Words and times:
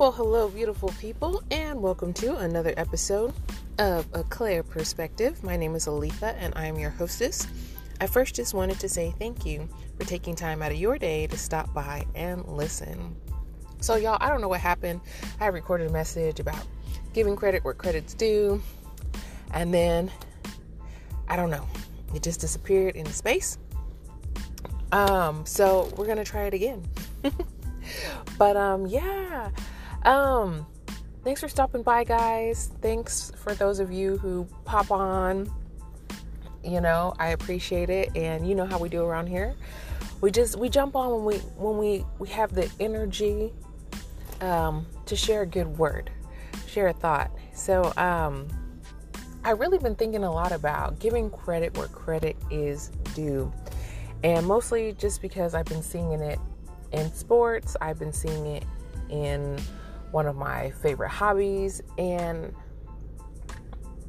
Well, 0.00 0.12
hello, 0.12 0.48
beautiful 0.48 0.88
people, 0.98 1.42
and 1.50 1.82
welcome 1.82 2.14
to 2.14 2.36
another 2.36 2.72
episode 2.78 3.34
of 3.78 4.06
A 4.14 4.24
Claire 4.24 4.62
Perspective. 4.62 5.44
My 5.44 5.58
name 5.58 5.74
is 5.74 5.84
Aletha, 5.84 6.34
and 6.38 6.54
I 6.56 6.64
am 6.64 6.78
your 6.78 6.88
hostess. 6.88 7.46
I 8.00 8.06
first 8.06 8.34
just 8.34 8.54
wanted 8.54 8.80
to 8.80 8.88
say 8.88 9.14
thank 9.18 9.44
you 9.44 9.68
for 9.98 10.06
taking 10.06 10.34
time 10.34 10.62
out 10.62 10.72
of 10.72 10.78
your 10.78 10.96
day 10.96 11.26
to 11.26 11.36
stop 11.36 11.74
by 11.74 12.06
and 12.14 12.46
listen. 12.46 13.14
So, 13.82 13.96
y'all, 13.96 14.16
I 14.22 14.30
don't 14.30 14.40
know 14.40 14.48
what 14.48 14.62
happened. 14.62 15.02
I 15.38 15.48
recorded 15.48 15.90
a 15.90 15.92
message 15.92 16.40
about 16.40 16.66
giving 17.12 17.36
credit 17.36 17.62
where 17.62 17.74
credit's 17.74 18.14
due, 18.14 18.62
and 19.52 19.74
then 19.74 20.10
I 21.28 21.36
don't 21.36 21.50
know, 21.50 21.68
it 22.14 22.22
just 22.22 22.40
disappeared 22.40 22.96
into 22.96 23.12
space. 23.12 23.58
Um, 24.92 25.44
so 25.44 25.92
we're 25.98 26.06
gonna 26.06 26.24
try 26.24 26.44
it 26.44 26.54
again. 26.54 26.88
but 28.38 28.56
um, 28.56 28.86
yeah. 28.86 29.50
Um, 30.02 30.66
thanks 31.24 31.40
for 31.40 31.48
stopping 31.48 31.82
by, 31.82 32.04
guys. 32.04 32.70
Thanks 32.80 33.32
for 33.36 33.54
those 33.54 33.80
of 33.80 33.92
you 33.92 34.16
who 34.18 34.46
pop 34.64 34.90
on. 34.90 35.50
You 36.64 36.80
know, 36.80 37.14
I 37.18 37.28
appreciate 37.28 37.90
it, 37.90 38.14
and 38.16 38.46
you 38.48 38.54
know 38.54 38.66
how 38.66 38.78
we 38.78 38.88
do 38.88 39.02
around 39.02 39.26
here. 39.26 39.54
We 40.20 40.30
just 40.30 40.56
we 40.56 40.68
jump 40.68 40.96
on 40.96 41.10
when 41.12 41.24
we 41.24 41.38
when 41.56 41.78
we 41.78 42.04
we 42.18 42.28
have 42.28 42.54
the 42.54 42.70
energy 42.80 43.52
um, 44.40 44.86
to 45.06 45.16
share 45.16 45.42
a 45.42 45.46
good 45.46 45.78
word, 45.78 46.10
share 46.66 46.88
a 46.88 46.92
thought. 46.92 47.30
So 47.54 47.92
um, 47.96 48.48
I 49.44 49.52
really 49.52 49.78
been 49.78 49.94
thinking 49.94 50.24
a 50.24 50.32
lot 50.32 50.52
about 50.52 50.98
giving 50.98 51.30
credit 51.30 51.76
where 51.76 51.88
credit 51.88 52.36
is 52.50 52.88
due, 53.14 53.50
and 54.22 54.46
mostly 54.46 54.92
just 54.98 55.22
because 55.22 55.54
I've 55.54 55.66
been 55.66 55.82
seeing 55.82 56.12
it 56.12 56.38
in 56.92 57.12
sports. 57.12 57.76
I've 57.80 57.98
been 57.98 58.12
seeing 58.12 58.46
it 58.46 58.64
in 59.08 59.58
one 60.10 60.26
of 60.26 60.36
my 60.36 60.70
favorite 60.82 61.10
hobbies. 61.10 61.82
And 61.98 62.54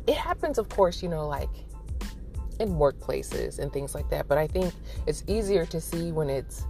it 0.07 0.15
happens, 0.15 0.57
of 0.57 0.69
course, 0.69 1.01
you 1.01 1.09
know, 1.09 1.27
like 1.27 1.49
in 2.59 2.69
workplaces 2.69 3.59
and 3.59 3.71
things 3.73 3.95
like 3.95 4.09
that. 4.09 4.27
But 4.27 4.37
I 4.37 4.47
think 4.47 4.73
it's 5.07 5.23
easier 5.27 5.65
to 5.67 5.81
see 5.81 6.11
when 6.11 6.29
it's 6.29 6.65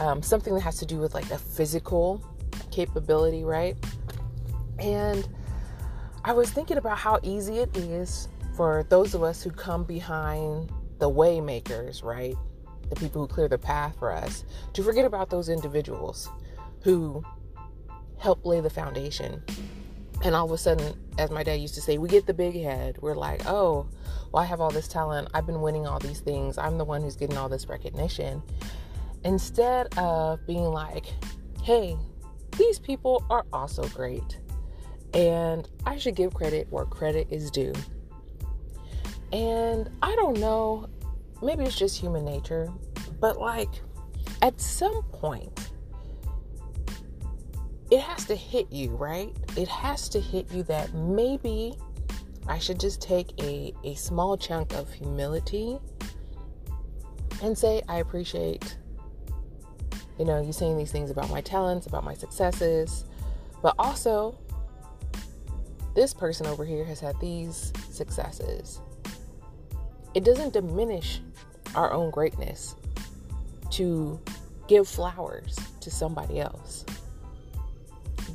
um, 0.00 0.22
something 0.22 0.54
that 0.54 0.60
has 0.60 0.78
to 0.78 0.86
do 0.86 0.98
with 0.98 1.14
like 1.14 1.30
a 1.30 1.38
physical 1.38 2.24
capability, 2.70 3.44
right? 3.44 3.76
And 4.78 5.28
I 6.24 6.32
was 6.32 6.50
thinking 6.50 6.76
about 6.76 6.98
how 6.98 7.18
easy 7.22 7.58
it 7.58 7.76
is 7.76 8.28
for 8.54 8.84
those 8.88 9.14
of 9.14 9.22
us 9.22 9.42
who 9.42 9.50
come 9.50 9.84
behind 9.84 10.70
the 10.98 11.10
waymakers, 11.10 12.02
right? 12.02 12.36
The 12.88 12.96
people 12.96 13.22
who 13.22 13.28
clear 13.28 13.48
the 13.48 13.58
path 13.58 13.96
for 13.98 14.12
us, 14.12 14.44
to 14.72 14.82
forget 14.82 15.04
about 15.04 15.30
those 15.30 15.48
individuals 15.48 16.28
who 16.82 17.24
help 18.20 18.44
lay 18.44 18.60
the 18.60 18.70
foundation. 18.70 19.42
And 20.22 20.36
all 20.36 20.44
of 20.44 20.52
a 20.52 20.58
sudden, 20.58 20.94
as 21.18 21.30
my 21.30 21.42
dad 21.42 21.54
used 21.54 21.74
to 21.74 21.80
say, 21.80 21.96
we 21.96 22.08
get 22.08 22.26
the 22.26 22.34
big 22.34 22.54
head. 22.54 22.98
We're 23.00 23.14
like, 23.14 23.46
oh, 23.46 23.88
well, 24.30 24.42
I 24.42 24.46
have 24.46 24.60
all 24.60 24.70
this 24.70 24.86
talent. 24.86 25.28
I've 25.32 25.46
been 25.46 25.62
winning 25.62 25.86
all 25.86 25.98
these 25.98 26.20
things. 26.20 26.58
I'm 26.58 26.76
the 26.76 26.84
one 26.84 27.02
who's 27.02 27.16
getting 27.16 27.38
all 27.38 27.48
this 27.48 27.66
recognition. 27.68 28.42
Instead 29.24 29.98
of 29.98 30.46
being 30.46 30.64
like, 30.64 31.06
hey, 31.62 31.96
these 32.58 32.78
people 32.78 33.24
are 33.30 33.46
also 33.52 33.88
great. 33.88 34.38
And 35.14 35.68
I 35.86 35.96
should 35.96 36.14
give 36.14 36.34
credit 36.34 36.66
where 36.70 36.84
credit 36.84 37.26
is 37.30 37.50
due. 37.50 37.72
And 39.32 39.88
I 40.02 40.14
don't 40.16 40.38
know, 40.38 40.88
maybe 41.42 41.64
it's 41.64 41.78
just 41.78 41.98
human 41.98 42.24
nature, 42.24 42.70
but 43.20 43.38
like 43.38 43.70
at 44.42 44.60
some 44.60 45.02
point, 45.04 45.69
it 47.90 48.00
has 48.00 48.24
to 48.26 48.36
hit 48.36 48.70
you, 48.70 48.90
right? 48.90 49.34
It 49.56 49.68
has 49.68 50.08
to 50.10 50.20
hit 50.20 50.52
you 50.52 50.62
that 50.64 50.94
maybe 50.94 51.74
I 52.46 52.58
should 52.58 52.78
just 52.78 53.02
take 53.02 53.32
a, 53.42 53.74
a 53.84 53.94
small 53.94 54.36
chunk 54.36 54.74
of 54.74 54.92
humility 54.92 55.78
and 57.42 57.56
say, 57.58 57.82
I 57.88 57.98
appreciate, 57.98 58.76
you 60.18 60.24
know, 60.24 60.40
you 60.40 60.52
saying 60.52 60.78
these 60.78 60.92
things 60.92 61.10
about 61.10 61.30
my 61.30 61.40
talents, 61.40 61.86
about 61.86 62.04
my 62.04 62.14
successes, 62.14 63.04
but 63.60 63.74
also 63.78 64.38
this 65.96 66.14
person 66.14 66.46
over 66.46 66.64
here 66.64 66.84
has 66.84 67.00
had 67.00 67.18
these 67.20 67.72
successes. 67.90 68.80
It 70.14 70.24
doesn't 70.24 70.52
diminish 70.52 71.20
our 71.74 71.92
own 71.92 72.10
greatness 72.10 72.76
to 73.72 74.20
give 74.68 74.86
flowers 74.86 75.58
to 75.80 75.90
somebody 75.90 76.40
else 76.40 76.84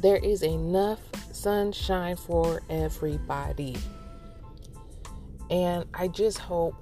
there 0.02 0.18
is 0.18 0.44
enough 0.44 1.00
sunshine 1.32 2.16
for 2.16 2.62
everybody. 2.70 3.76
And 5.50 5.86
I 5.94 6.08
just 6.08 6.40
hope, 6.40 6.76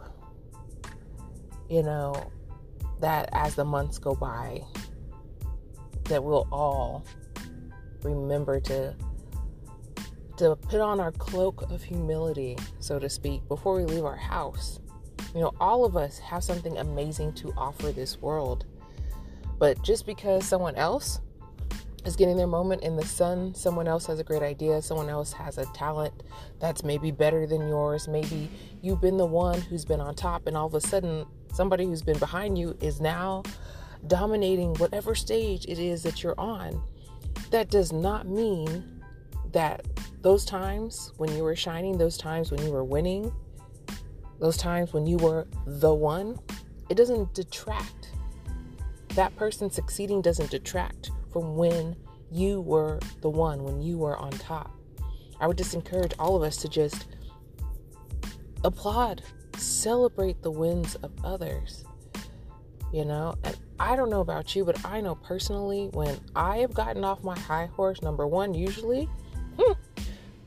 you 1.69 1.83
know, 1.83 2.31
that 2.99 3.29
as 3.33 3.55
the 3.55 3.65
months 3.65 3.97
go 3.97 4.15
by, 4.15 4.63
that 6.05 6.23
we'll 6.23 6.47
all 6.51 7.05
remember 8.03 8.59
to 8.59 8.95
to 10.37 10.55
put 10.55 10.81
on 10.81 10.99
our 10.99 11.11
cloak 11.11 11.61
of 11.69 11.83
humility, 11.83 12.57
so 12.79 12.97
to 12.97 13.07
speak, 13.07 13.47
before 13.47 13.75
we 13.75 13.85
leave 13.85 14.03
our 14.03 14.15
house. 14.17 14.79
You 15.35 15.41
know, 15.41 15.51
all 15.59 15.85
of 15.85 15.95
us 15.95 16.17
have 16.19 16.43
something 16.43 16.77
amazing 16.77 17.33
to 17.35 17.53
offer 17.55 17.91
this 17.91 18.19
world. 18.19 18.65
But 19.59 19.81
just 19.83 20.07
because 20.07 20.43
someone 20.45 20.75
else 20.75 21.21
is 22.05 22.15
getting 22.15 22.35
their 22.35 22.47
moment 22.47 22.83
in 22.83 22.95
the 22.95 23.05
sun. 23.05 23.53
Someone 23.55 23.87
else 23.87 24.05
has 24.07 24.19
a 24.19 24.23
great 24.23 24.41
idea. 24.41 24.81
Someone 24.81 25.09
else 25.09 25.31
has 25.33 25.57
a 25.57 25.65
talent 25.67 26.23
that's 26.59 26.83
maybe 26.83 27.11
better 27.11 27.47
than 27.47 27.67
yours. 27.67 28.07
Maybe 28.07 28.49
you've 28.81 29.01
been 29.01 29.17
the 29.17 29.25
one 29.25 29.61
who's 29.61 29.85
been 29.85 30.01
on 30.01 30.15
top, 30.15 30.47
and 30.47 30.57
all 30.57 30.67
of 30.67 30.73
a 30.73 30.81
sudden, 30.81 31.25
somebody 31.53 31.85
who's 31.85 32.01
been 32.01 32.19
behind 32.19 32.57
you 32.57 32.75
is 32.81 32.99
now 32.99 33.43
dominating 34.07 34.73
whatever 34.75 35.15
stage 35.15 35.65
it 35.65 35.79
is 35.79 36.03
that 36.03 36.23
you're 36.23 36.39
on. 36.39 36.81
That 37.51 37.69
does 37.69 37.93
not 37.93 38.27
mean 38.27 39.01
that 39.53 39.85
those 40.21 40.45
times 40.45 41.13
when 41.17 41.33
you 41.35 41.43
were 41.43 41.55
shining, 41.55 41.97
those 41.97 42.17
times 42.17 42.51
when 42.51 42.61
you 42.63 42.71
were 42.71 42.83
winning, 42.83 43.31
those 44.39 44.57
times 44.57 44.91
when 44.91 45.05
you 45.05 45.17
were 45.17 45.47
the 45.65 45.93
one, 45.93 46.39
it 46.89 46.95
doesn't 46.95 47.33
detract. 47.33 48.11
That 49.09 49.35
person 49.35 49.69
succeeding 49.69 50.21
doesn't 50.21 50.49
detract 50.49 51.11
from 51.33 51.57
when 51.57 51.95
you 52.31 52.61
were 52.61 52.99
the 53.21 53.29
one, 53.29 53.63
when 53.63 53.81
you 53.81 53.97
were 53.97 54.17
on 54.17 54.31
top. 54.31 54.71
I 55.39 55.47
would 55.47 55.57
just 55.57 55.73
encourage 55.73 56.13
all 56.19 56.35
of 56.35 56.43
us 56.43 56.57
to 56.57 56.69
just 56.69 57.07
applaud, 58.63 59.23
celebrate 59.57 60.41
the 60.41 60.51
wins 60.51 60.95
of 60.95 61.11
others. 61.23 61.83
You 62.93 63.05
know, 63.05 63.35
and 63.43 63.57
I 63.79 63.95
don't 63.95 64.11
know 64.11 64.21
about 64.21 64.55
you, 64.55 64.63
but 64.63 64.85
I 64.85 65.01
know 65.01 65.15
personally 65.15 65.89
when 65.93 66.19
I 66.35 66.57
have 66.57 66.73
gotten 66.73 67.03
off 67.03 67.23
my 67.23 67.37
high 67.37 67.65
horse, 67.65 68.01
number 68.03 68.27
one, 68.27 68.53
usually, 68.53 69.09
hmm, 69.59 69.73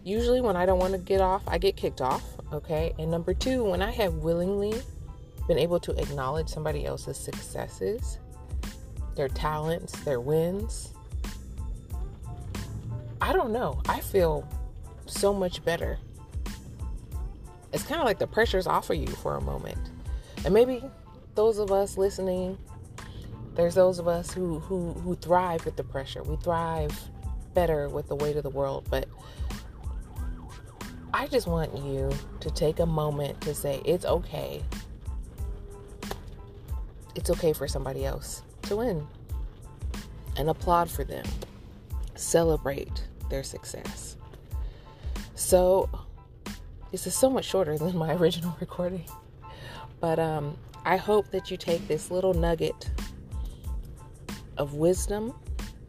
usually 0.04 0.40
when 0.40 0.56
I 0.56 0.64
don't 0.64 0.78
want 0.78 0.92
to 0.92 0.98
get 0.98 1.20
off, 1.20 1.42
I 1.48 1.58
get 1.58 1.76
kicked 1.76 2.00
off. 2.00 2.22
Okay. 2.52 2.94
And 2.98 3.10
number 3.10 3.34
two, 3.34 3.64
when 3.64 3.82
I 3.82 3.90
have 3.90 4.14
willingly 4.14 4.74
been 5.48 5.58
able 5.58 5.80
to 5.80 5.92
acknowledge 6.00 6.48
somebody 6.48 6.86
else's 6.86 7.16
successes 7.16 8.18
their 9.16 9.28
talents, 9.28 9.92
their 10.00 10.20
wins. 10.20 10.92
I 13.20 13.32
don't 13.32 13.52
know. 13.52 13.80
I 13.88 14.00
feel 14.00 14.46
so 15.06 15.32
much 15.32 15.64
better. 15.64 15.98
It's 17.72 17.82
kind 17.82 18.00
of 18.00 18.06
like 18.06 18.18
the 18.18 18.26
pressure's 18.26 18.66
off 18.66 18.90
of 18.90 18.96
you 18.96 19.08
for 19.08 19.36
a 19.36 19.40
moment. 19.40 19.78
And 20.44 20.54
maybe 20.54 20.82
those 21.34 21.58
of 21.58 21.72
us 21.72 21.96
listening, 21.96 22.58
there's 23.54 23.74
those 23.74 23.98
of 23.98 24.06
us 24.06 24.32
who 24.32 24.60
who 24.60 24.92
who 24.92 25.16
thrive 25.16 25.64
with 25.64 25.76
the 25.76 25.84
pressure. 25.84 26.22
We 26.22 26.36
thrive 26.36 26.96
better 27.54 27.88
with 27.88 28.08
the 28.08 28.14
weight 28.14 28.36
of 28.36 28.42
the 28.42 28.50
world, 28.50 28.86
but 28.90 29.08
I 31.12 31.26
just 31.26 31.46
want 31.46 31.74
you 31.76 32.12
to 32.40 32.50
take 32.50 32.78
a 32.80 32.86
moment 32.86 33.40
to 33.42 33.54
say 33.54 33.80
it's 33.84 34.04
okay. 34.04 34.62
It's 37.14 37.30
okay 37.30 37.54
for 37.54 37.66
somebody 37.66 38.04
else 38.04 38.42
to 38.66 38.76
win 38.76 39.06
and 40.36 40.48
applaud 40.48 40.90
for 40.90 41.04
them. 41.04 41.24
Celebrate 42.14 43.04
their 43.30 43.42
success. 43.42 44.16
So, 45.34 45.88
this 46.90 47.06
is 47.06 47.14
so 47.14 47.28
much 47.28 47.44
shorter 47.44 47.76
than 47.78 47.96
my 47.96 48.14
original 48.14 48.56
recording. 48.60 49.04
But 50.00 50.18
um, 50.18 50.56
I 50.84 50.96
hope 50.96 51.30
that 51.30 51.50
you 51.50 51.56
take 51.56 51.86
this 51.88 52.10
little 52.10 52.34
nugget 52.34 52.90
of 54.56 54.74
wisdom, 54.74 55.34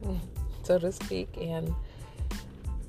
so 0.64 0.80
to 0.80 0.92
speak, 0.92 1.30
and 1.40 1.74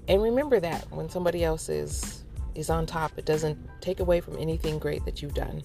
and 0.09 0.23
remember 0.23 0.59
that 0.59 0.91
when 0.91 1.09
somebody 1.09 1.45
else 1.45 1.69
is 1.69 2.25
is 2.55 2.71
on 2.71 2.87
top, 2.87 3.13
it 3.17 3.25
doesn't 3.25 3.59
take 3.81 4.01
away 4.01 4.21
from 4.21 4.37
anything 4.39 4.79
great 4.79 5.05
that 5.05 5.23
you've 5.23 5.35
done. 5.35 5.63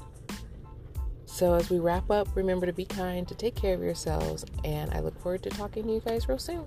So, 1.34 1.56
as 1.56 1.72
we 1.72 1.80
wrap 1.80 2.12
up, 2.12 2.28
remember 2.36 2.68
to 2.68 2.74
be 2.74 2.86
kind, 2.86 3.28
to 3.28 3.34
take 3.34 3.56
care 3.56 3.74
of 3.74 3.82
yourselves, 3.82 4.46
and 4.64 4.94
I 4.94 5.00
look 5.00 5.20
forward 5.20 5.42
to 5.42 5.50
talking 5.50 5.88
to 5.88 5.94
you 5.94 6.00
guys 6.00 6.30
real 6.30 6.38
soon. 6.38 6.64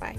Bye. 0.00 0.16